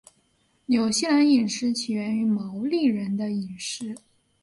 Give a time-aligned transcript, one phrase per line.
[0.65, 3.93] 纽西兰饮食起源于毛利人的饮食。